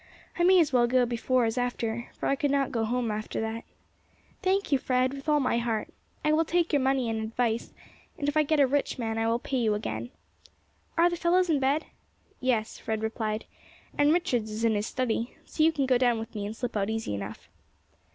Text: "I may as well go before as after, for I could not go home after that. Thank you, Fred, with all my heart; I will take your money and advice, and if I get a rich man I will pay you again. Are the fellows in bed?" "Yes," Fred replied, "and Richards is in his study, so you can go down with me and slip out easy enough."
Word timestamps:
"I 0.39 0.43
may 0.43 0.59
as 0.59 0.73
well 0.73 0.87
go 0.87 1.05
before 1.05 1.45
as 1.45 1.59
after, 1.59 2.09
for 2.17 2.25
I 2.25 2.35
could 2.35 2.49
not 2.49 2.71
go 2.71 2.85
home 2.85 3.11
after 3.11 3.39
that. 3.41 3.63
Thank 4.41 4.71
you, 4.71 4.79
Fred, 4.79 5.13
with 5.13 5.29
all 5.29 5.39
my 5.39 5.59
heart; 5.59 5.89
I 6.25 6.31
will 6.33 6.43
take 6.43 6.73
your 6.73 6.79
money 6.79 7.07
and 7.07 7.21
advice, 7.21 7.71
and 8.17 8.27
if 8.27 8.35
I 8.35 8.41
get 8.41 8.59
a 8.59 8.65
rich 8.65 8.97
man 8.97 9.19
I 9.19 9.27
will 9.27 9.37
pay 9.37 9.57
you 9.57 9.75
again. 9.75 10.09
Are 10.97 11.07
the 11.07 11.15
fellows 11.17 11.51
in 11.51 11.59
bed?" 11.59 11.85
"Yes," 12.39 12.79
Fred 12.79 13.03
replied, 13.03 13.45
"and 13.95 14.11
Richards 14.11 14.49
is 14.49 14.63
in 14.63 14.73
his 14.73 14.87
study, 14.87 15.35
so 15.45 15.61
you 15.61 15.71
can 15.71 15.85
go 15.85 15.99
down 15.99 16.17
with 16.17 16.33
me 16.33 16.47
and 16.47 16.55
slip 16.55 16.75
out 16.75 16.89
easy 16.89 17.13
enough." 17.13 17.47